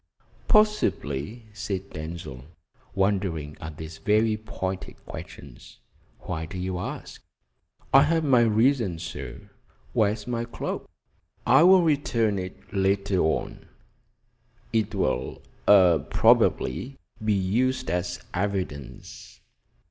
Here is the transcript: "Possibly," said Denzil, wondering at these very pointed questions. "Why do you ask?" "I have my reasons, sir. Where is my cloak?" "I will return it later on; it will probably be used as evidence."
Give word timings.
"Possibly," 0.47 1.45
said 1.53 1.91
Denzil, 1.91 2.45
wondering 2.95 3.55
at 3.61 3.77
these 3.77 3.99
very 3.99 4.35
pointed 4.35 4.95
questions. 5.05 5.77
"Why 6.21 6.47
do 6.47 6.57
you 6.57 6.79
ask?" 6.79 7.21
"I 7.93 8.01
have 8.01 8.23
my 8.23 8.39
reasons, 8.41 9.03
sir. 9.03 9.51
Where 9.93 10.11
is 10.11 10.25
my 10.25 10.45
cloak?" 10.45 10.89
"I 11.45 11.61
will 11.61 11.83
return 11.83 12.39
it 12.39 12.73
later 12.73 13.19
on; 13.19 13.67
it 14.73 14.95
will 14.95 15.43
probably 15.67 16.97
be 17.23 17.33
used 17.35 17.91
as 17.91 18.23
evidence." 18.33 19.39